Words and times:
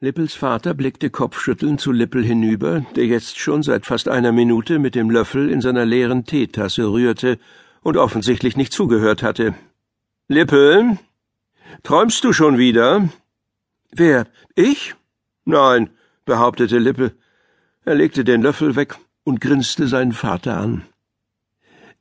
Lippels 0.00 0.34
Vater 0.34 0.74
blickte 0.74 1.08
kopfschüttelnd 1.08 1.80
zu 1.80 1.92
Lippel 1.92 2.24
hinüber, 2.24 2.84
der 2.96 3.06
jetzt 3.06 3.38
schon 3.38 3.62
seit 3.62 3.86
fast 3.86 4.08
einer 4.08 4.32
Minute 4.32 4.78
mit 4.78 4.94
dem 4.94 5.08
Löffel 5.08 5.48
in 5.48 5.60
seiner 5.60 5.86
leeren 5.86 6.24
Teetasse 6.24 6.84
rührte 6.90 7.38
und 7.80 7.96
offensichtlich 7.96 8.56
nicht 8.56 8.72
zugehört 8.72 9.22
hatte. 9.22 9.54
Lippel? 10.28 10.98
Träumst 11.84 12.24
du 12.24 12.32
schon 12.32 12.58
wieder? 12.58 13.08
Wer? 13.92 14.26
Ich? 14.54 14.94
Nein, 15.44 15.90
behauptete 16.24 16.78
Lippel. 16.78 17.12
Er 17.84 17.94
legte 17.94 18.24
den 18.24 18.42
Löffel 18.42 18.76
weg 18.76 18.96
und 19.22 19.40
grinste 19.40 19.86
seinen 19.86 20.12
Vater 20.12 20.56
an. 20.56 20.82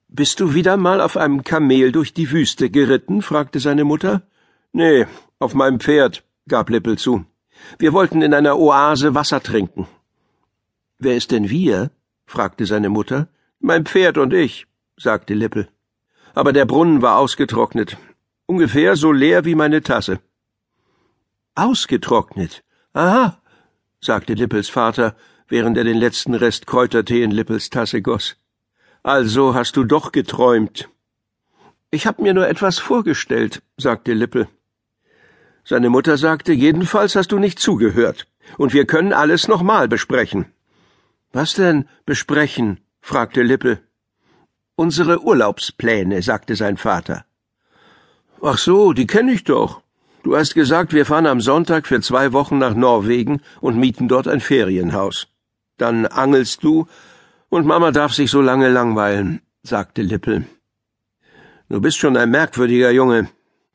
Bist 0.08 0.40
du 0.40 0.54
wieder 0.54 0.78
mal 0.78 1.00
auf 1.00 1.16
einem 1.16 1.44
Kamel 1.44 1.92
durch 1.92 2.14
die 2.14 2.32
Wüste 2.32 2.70
geritten? 2.70 3.22
fragte 3.22 3.60
seine 3.60 3.84
Mutter. 3.84 4.24
Nee, 4.72 5.06
auf 5.40 5.54
meinem 5.54 5.80
Pferd, 5.80 6.24
gab 6.48 6.70
Lippel 6.70 6.98
zu. 6.98 7.26
Wir 7.80 7.94
wollten 7.94 8.22
in 8.22 8.34
einer 8.34 8.58
Oase 8.58 9.16
Wasser 9.16 9.42
trinken. 9.42 9.88
Wer 11.00 11.16
ist 11.16 11.32
denn 11.32 11.50
wir? 11.50 11.92
fragte 12.26 12.66
seine 12.66 12.90
Mutter. 12.90 13.28
Mein 13.60 13.86
Pferd 13.86 14.18
und 14.18 14.34
ich, 14.34 14.68
sagte 14.98 15.34
Lippel. 15.34 15.68
Aber 16.34 16.54
der 16.54 16.66
Brunnen 16.66 17.02
war 17.02 17.18
ausgetrocknet. 17.18 17.98
Ungefähr 18.46 18.96
so 18.96 19.12
leer 19.12 19.46
wie 19.46 19.56
meine 19.56 19.82
Tasse. 19.82 20.20
Ausgetrocknet? 21.56 22.64
Aha, 22.94 23.42
sagte 24.02 24.34
Lippels 24.34 24.70
Vater, 24.70 25.16
während 25.48 25.78
er 25.78 25.84
den 25.84 25.98
letzten 25.98 26.34
Rest 26.34 26.68
Kräutertee 26.68 27.24
in 27.24 27.32
Lippels 27.32 27.70
Tasse 27.70 28.02
goss. 28.02 28.36
Also 29.04 29.54
hast 29.54 29.76
du 29.76 29.84
doch 29.84 30.12
geträumt. 30.12 30.90
Ich 31.92 32.08
hab 32.08 32.20
mir 32.20 32.34
nur 32.34 32.48
etwas 32.48 32.80
vorgestellt, 32.80 33.62
sagte 33.78 34.14
Lippel. 34.14 34.48
Seine 35.66 35.90
Mutter 35.90 36.18
sagte, 36.18 36.52
jedenfalls 36.52 37.16
hast 37.16 37.32
du 37.32 37.40
nicht 37.40 37.58
zugehört, 37.58 38.28
und 38.58 38.74
wir 38.74 38.86
können 38.86 39.14
alles 39.14 39.48
nochmal 39.48 39.88
besprechen. 39.88 40.46
Was 41.32 41.54
denn 41.54 41.88
besprechen? 42.06 42.82
fragte 43.02 43.44
Lippe. 43.44 43.80
Unsere 44.76 45.24
Urlaubspläne, 45.24 46.22
sagte 46.22 46.56
sein 46.56 46.78
Vater. 46.78 47.26
Ach 48.42 48.58
so, 48.58 48.92
die 48.92 49.08
kenne 49.08 49.32
ich 49.32 49.46
doch. 49.46 49.82
Du 50.24 50.36
hast 50.36 50.54
gesagt, 50.54 50.94
wir 50.94 51.06
fahren 51.06 51.28
am 51.28 51.40
Sonntag 51.42 51.88
für 51.88 52.02
zwei 52.02 52.34
Wochen 52.34 52.58
nach 52.58 52.76
Norwegen 52.76 53.42
und 53.62 53.78
mieten 53.78 54.08
dort 54.08 54.28
ein 54.28 54.42
Ferienhaus. 54.42 55.28
Dann 55.78 56.06
angelst 56.06 56.64
du, 56.64 56.88
und 57.50 57.66
Mama 57.66 57.92
darf 57.92 58.14
sich 58.14 58.32
so 58.32 58.42
lange 58.42 58.70
langweilen, 58.70 59.42
sagte 59.64 60.02
Lippel. 60.02 60.46
Du 61.70 61.80
bist 61.80 61.98
schon 61.98 62.18
ein 62.18 62.32
merkwürdiger 62.32 62.92
Junge, 62.92 63.30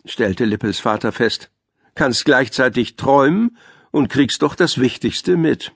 stellte 0.04 0.44
Lippels 0.44 0.80
Vater 0.80 1.12
fest 1.12 1.50
kannst 1.98 2.24
gleichzeitig 2.24 2.96
träumen 2.96 3.58
und 3.90 4.08
kriegst 4.08 4.42
doch 4.42 4.54
das 4.54 4.78
Wichtigste 4.78 5.36
mit. 5.36 5.72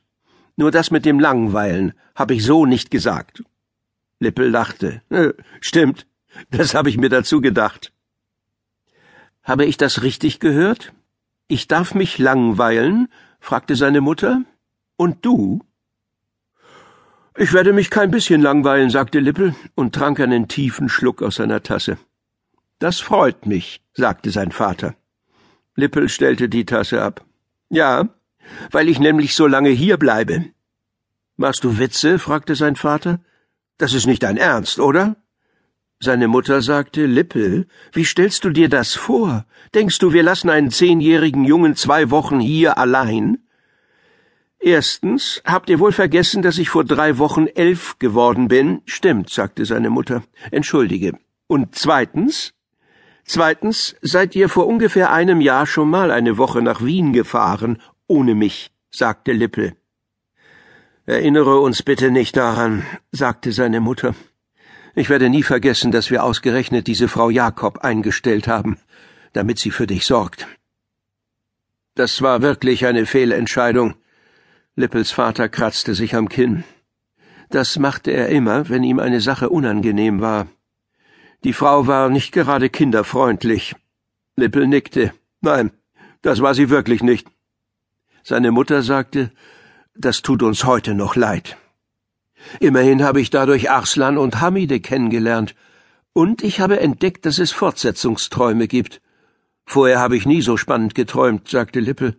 Nur 0.56 0.70
das 0.70 0.90
mit 0.90 1.04
dem 1.04 1.18
Langweilen 1.18 1.92
habe 2.14 2.34
ich 2.34 2.44
so 2.44 2.64
nicht 2.64 2.90
gesagt. 2.90 3.42
Lippel 4.20 4.48
lachte. 4.48 5.02
Äh, 5.10 5.32
stimmt, 5.60 6.06
das 6.50 6.74
habe 6.74 6.88
ich 6.88 6.96
mir 6.96 7.08
dazu 7.08 7.40
gedacht. 7.40 7.92
Habe 9.42 9.64
ich 9.64 9.76
das 9.76 10.02
richtig 10.02 10.38
gehört? 10.38 10.92
Ich 11.48 11.66
darf 11.66 11.94
mich 11.94 12.18
langweilen? 12.18 13.08
fragte 13.40 13.74
seine 13.74 14.00
Mutter. 14.00 14.42
Und 14.96 15.24
du? 15.26 15.64
Ich 17.36 17.52
werde 17.52 17.72
mich 17.72 17.90
kein 17.90 18.12
bisschen 18.12 18.40
langweilen, 18.40 18.90
sagte 18.90 19.18
Lippel 19.18 19.56
und 19.74 19.94
trank 19.94 20.20
einen 20.20 20.46
tiefen 20.46 20.88
Schluck 20.88 21.20
aus 21.20 21.36
seiner 21.36 21.64
Tasse. 21.64 21.98
Das 22.78 23.00
freut 23.00 23.46
mich, 23.46 23.82
sagte 23.94 24.30
sein 24.30 24.52
Vater. 24.52 24.94
Lippel 25.74 26.08
stellte 26.08 26.48
die 26.48 26.66
Tasse 26.66 27.02
ab. 27.02 27.24
Ja, 27.70 28.08
weil 28.70 28.88
ich 28.88 28.98
nämlich 28.98 29.34
so 29.34 29.46
lange 29.46 29.70
hier 29.70 29.96
bleibe. 29.96 30.46
Machst 31.36 31.64
du 31.64 31.78
Witze? 31.78 32.18
fragte 32.18 32.54
sein 32.54 32.76
Vater. 32.76 33.20
Das 33.78 33.94
ist 33.94 34.06
nicht 34.06 34.22
dein 34.22 34.36
Ernst, 34.36 34.78
oder? 34.78 35.16
Seine 35.98 36.28
Mutter 36.28 36.62
sagte, 36.62 37.06
Lippel, 37.06 37.66
wie 37.92 38.04
stellst 38.04 38.44
du 38.44 38.50
dir 38.50 38.68
das 38.68 38.94
vor? 38.94 39.46
Denkst 39.72 39.98
du, 39.98 40.12
wir 40.12 40.22
lassen 40.22 40.50
einen 40.50 40.70
zehnjährigen 40.70 41.44
Jungen 41.44 41.76
zwei 41.76 42.10
Wochen 42.10 42.40
hier 42.40 42.76
allein? 42.76 43.38
Erstens, 44.58 45.42
habt 45.44 45.70
ihr 45.70 45.80
wohl 45.80 45.92
vergessen, 45.92 46.42
dass 46.42 46.58
ich 46.58 46.70
vor 46.70 46.84
drei 46.84 47.18
Wochen 47.18 47.46
elf 47.46 47.98
geworden 47.98 48.48
bin? 48.48 48.82
Stimmt, 48.84 49.30
sagte 49.30 49.64
seine 49.64 49.90
Mutter. 49.90 50.22
Entschuldige. 50.50 51.18
Und 51.46 51.74
zweitens, 51.74 52.52
Zweitens 53.24 53.96
seid 54.02 54.34
ihr 54.34 54.48
vor 54.48 54.66
ungefähr 54.66 55.12
einem 55.12 55.40
Jahr 55.40 55.66
schon 55.66 55.88
mal 55.88 56.10
eine 56.10 56.38
Woche 56.38 56.60
nach 56.60 56.84
Wien 56.84 57.12
gefahren, 57.12 57.80
ohne 58.06 58.34
mich, 58.34 58.70
sagte 58.90 59.32
Lippel. 59.32 59.74
Erinnere 61.06 61.60
uns 61.60 61.82
bitte 61.82 62.10
nicht 62.10 62.36
daran, 62.36 62.84
sagte 63.10 63.52
seine 63.52 63.80
Mutter. 63.80 64.14
Ich 64.94 65.08
werde 65.08 65.30
nie 65.30 65.42
vergessen, 65.42 65.90
dass 65.90 66.10
wir 66.10 66.22
ausgerechnet 66.22 66.86
diese 66.86 67.08
Frau 67.08 67.30
Jakob 67.30 67.78
eingestellt 67.78 68.46
haben, 68.46 68.76
damit 69.32 69.58
sie 69.58 69.70
für 69.70 69.86
dich 69.86 70.04
sorgt. 70.04 70.46
Das 71.94 72.22
war 72.22 72.42
wirklich 72.42 72.86
eine 72.86 73.06
Fehlentscheidung. 73.06 73.94
Lippels 74.76 75.10
Vater 75.10 75.48
kratzte 75.48 75.94
sich 75.94 76.14
am 76.14 76.28
Kinn. 76.28 76.64
Das 77.50 77.78
machte 77.78 78.10
er 78.10 78.28
immer, 78.28 78.68
wenn 78.68 78.82
ihm 78.82 78.98
eine 78.98 79.20
Sache 79.20 79.50
unangenehm 79.50 80.20
war. 80.20 80.46
Die 81.44 81.52
Frau 81.52 81.88
war 81.88 82.08
nicht 82.08 82.32
gerade 82.32 82.68
kinderfreundlich. 82.70 83.74
Lippel 84.36 84.68
nickte. 84.68 85.12
Nein, 85.40 85.72
das 86.22 86.40
war 86.40 86.54
sie 86.54 86.70
wirklich 86.70 87.02
nicht. 87.02 87.26
Seine 88.22 88.52
Mutter 88.52 88.82
sagte, 88.82 89.32
das 89.96 90.22
tut 90.22 90.42
uns 90.44 90.64
heute 90.64 90.94
noch 90.94 91.16
leid. 91.16 91.56
Immerhin 92.60 93.02
habe 93.02 93.20
ich 93.20 93.30
dadurch 93.30 93.70
Arslan 93.70 94.18
und 94.18 94.40
Hamide 94.40 94.80
kennengelernt, 94.80 95.54
und 96.12 96.44
ich 96.44 96.60
habe 96.60 96.78
entdeckt, 96.78 97.24
dass 97.26 97.38
es 97.38 97.52
Fortsetzungsträume 97.52 98.68
gibt. 98.68 99.00
Vorher 99.64 99.98
habe 99.98 100.16
ich 100.16 100.26
nie 100.26 100.42
so 100.42 100.56
spannend 100.56 100.94
geträumt, 100.94 101.48
sagte 101.48 101.80
Lippel. 101.80 102.18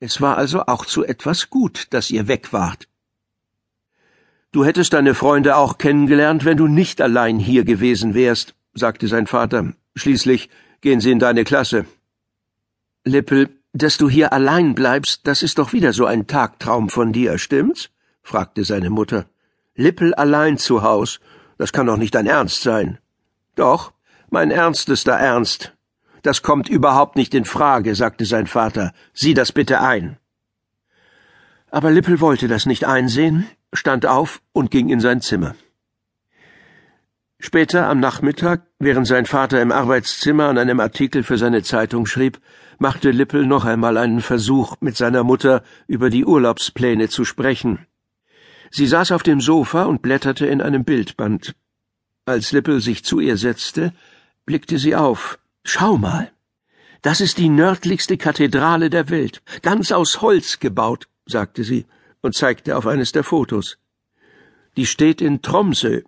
Es 0.00 0.20
war 0.20 0.38
also 0.38 0.66
auch 0.66 0.86
zu 0.86 1.04
etwas 1.04 1.50
gut, 1.50 1.88
dass 1.90 2.10
ihr 2.10 2.28
weg 2.28 2.52
wart. 2.52 2.88
Du 4.54 4.64
hättest 4.64 4.92
deine 4.92 5.14
Freunde 5.14 5.56
auch 5.56 5.78
kennengelernt, 5.78 6.44
wenn 6.44 6.56
du 6.56 6.68
nicht 6.68 7.00
allein 7.00 7.40
hier 7.40 7.64
gewesen 7.64 8.14
wärst, 8.14 8.54
sagte 8.72 9.08
sein 9.08 9.26
Vater. 9.26 9.72
Schließlich 9.96 10.48
gehen 10.80 11.00
sie 11.00 11.10
in 11.10 11.18
deine 11.18 11.42
Klasse. 11.42 11.86
Lippel, 13.04 13.48
dass 13.72 13.98
du 13.98 14.08
hier 14.08 14.32
allein 14.32 14.76
bleibst, 14.76 15.26
das 15.26 15.42
ist 15.42 15.58
doch 15.58 15.72
wieder 15.72 15.92
so 15.92 16.06
ein 16.06 16.28
Tagtraum 16.28 16.88
von 16.88 17.12
dir, 17.12 17.36
stimmt's? 17.36 17.90
fragte 18.22 18.62
seine 18.64 18.90
Mutter. 18.90 19.26
Lippel 19.74 20.14
allein 20.14 20.56
zu 20.56 20.84
Haus, 20.84 21.18
das 21.58 21.72
kann 21.72 21.86
doch 21.86 21.96
nicht 21.96 22.14
dein 22.14 22.28
Ernst 22.28 22.62
sein. 22.62 22.98
Doch, 23.56 23.92
mein 24.30 24.52
ernstester 24.52 25.14
Ernst. 25.14 25.72
Das 26.22 26.42
kommt 26.42 26.68
überhaupt 26.68 27.16
nicht 27.16 27.34
in 27.34 27.44
Frage, 27.44 27.96
sagte 27.96 28.24
sein 28.24 28.46
Vater. 28.46 28.92
Sieh 29.14 29.34
das 29.34 29.50
bitte 29.50 29.80
ein. 29.80 30.16
Aber 31.74 31.90
Lippel 31.90 32.20
wollte 32.20 32.46
das 32.46 32.66
nicht 32.66 32.84
einsehen, 32.84 33.48
stand 33.72 34.06
auf 34.06 34.40
und 34.52 34.70
ging 34.70 34.90
in 34.90 35.00
sein 35.00 35.20
Zimmer. 35.20 35.56
Später 37.40 37.88
am 37.88 37.98
Nachmittag, 37.98 38.62
während 38.78 39.08
sein 39.08 39.26
Vater 39.26 39.60
im 39.60 39.72
Arbeitszimmer 39.72 40.44
an 40.44 40.56
einem 40.56 40.78
Artikel 40.78 41.24
für 41.24 41.36
seine 41.36 41.64
Zeitung 41.64 42.06
schrieb, 42.06 42.40
machte 42.78 43.10
Lippel 43.10 43.44
noch 43.44 43.64
einmal 43.64 43.96
einen 43.96 44.20
Versuch, 44.20 44.76
mit 44.78 44.96
seiner 44.96 45.24
Mutter 45.24 45.64
über 45.88 46.10
die 46.10 46.24
Urlaubspläne 46.24 47.08
zu 47.08 47.24
sprechen. 47.24 47.84
Sie 48.70 48.86
saß 48.86 49.10
auf 49.10 49.24
dem 49.24 49.40
Sofa 49.40 49.82
und 49.82 50.00
blätterte 50.00 50.46
in 50.46 50.62
einem 50.62 50.84
Bildband. 50.84 51.56
Als 52.24 52.52
Lippel 52.52 52.80
sich 52.82 53.04
zu 53.04 53.18
ihr 53.18 53.36
setzte, 53.36 53.92
blickte 54.46 54.78
sie 54.78 54.94
auf. 54.94 55.40
Schau 55.64 55.98
mal. 55.98 56.30
Das 57.02 57.20
ist 57.20 57.38
die 57.38 57.48
nördlichste 57.48 58.16
Kathedrale 58.16 58.90
der 58.90 59.10
Welt, 59.10 59.42
ganz 59.62 59.90
aus 59.90 60.22
Holz 60.22 60.60
gebaut, 60.60 61.08
sagte 61.26 61.64
sie 61.64 61.86
und 62.20 62.34
zeigte 62.34 62.76
auf 62.76 62.86
eines 62.86 63.12
der 63.12 63.24
Fotos. 63.24 63.78
Die 64.76 64.86
steht 64.86 65.20
in 65.20 65.42
Tromsø. 65.42 66.02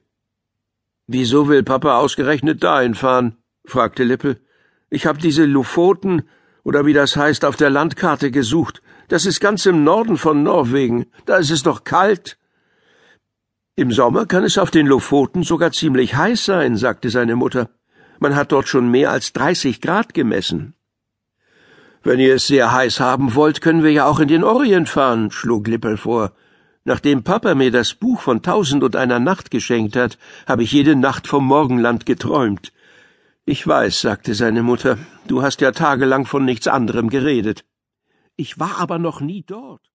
Wieso 1.07 1.49
will 1.49 1.63
Papa 1.63 1.99
ausgerechnet 1.99 2.63
dahin 2.63 2.95
fahren? 2.95 3.37
fragte 3.65 4.05
Lippel. 4.05 4.41
Ich 4.91 5.07
hab 5.07 5.19
diese 5.19 5.45
Lofoten 5.45 6.23
oder 6.65 6.85
wie 6.85 6.93
das 6.93 7.17
heißt 7.17 7.45
auf 7.45 7.57
der 7.57 7.71
Landkarte 7.71 8.31
gesucht. 8.31 8.83
Das 9.09 9.25
ist 9.25 9.41
ganz 9.41 9.67
im 9.67 9.85
Norden 9.85 10.17
von 10.17 10.43
Norwegen. 10.43 11.07
Da 11.25 11.37
ist 11.37 11.51
es 11.51 11.63
doch 11.63 11.85
kalt. 11.85 12.39
Im 13.77 13.93
Sommer 13.93 14.27
kann 14.27 14.43
es 14.43 14.59
auf 14.59 14.71
den 14.71 14.87
Lofoten 14.87 15.43
sogar 15.43 15.71
ziemlich 15.71 16.17
heiß 16.17 16.45
sein, 16.45 16.77
sagte 16.77 17.11
seine 17.11 17.37
Mutter. 17.37 17.71
Man 18.19 18.35
hat 18.35 18.51
dort 18.51 18.69
schon 18.69 18.91
mehr 18.91 19.11
als 19.11 19.33
30 19.33 19.81
Grad 19.81 20.15
gemessen. 20.15 20.75
Wenn 22.06 22.20
ihr 22.20 22.37
es 22.37 22.47
sehr 22.47 22.70
heiß 22.70 23.00
haben 23.00 23.35
wollt, 23.35 23.61
können 23.61 23.82
wir 23.82 23.91
ja 23.91 24.06
auch 24.06 24.20
in 24.20 24.29
den 24.29 24.44
Orient 24.44 24.88
fahren, 24.88 25.32
schlug 25.32 25.67
Lippel 25.67 25.97
vor. 25.97 26.31
Nachdem 26.85 27.25
Papa 27.25 27.56
mir 27.56 27.73
das 27.73 27.94
Buch 27.94 28.20
von 28.20 28.43
Tausend 28.43 28.85
und 28.85 28.94
einer 28.94 29.19
Nacht 29.19 29.50
geschenkt 29.50 29.97
hat, 29.97 30.17
habe 30.47 30.62
ich 30.62 30.70
jede 30.70 30.94
Nacht 30.94 31.26
vom 31.26 31.44
Morgenland 31.44 32.06
geträumt. 32.06 32.73
Ich 33.44 33.67
weiß, 33.67 34.03
sagte 34.03 34.35
seine 34.35 34.62
Mutter, 34.62 34.99
du 35.26 35.43
hast 35.43 35.61
ja 35.61 35.73
tagelang 35.73 36.26
von 36.26 36.44
nichts 36.44 36.69
anderem 36.69 37.11
geredet. 37.11 37.64
Ich 38.37 38.61
war 38.61 38.79
aber 38.79 39.00
noch 39.00 39.20
nie 39.20 39.43
dort. 39.44 39.82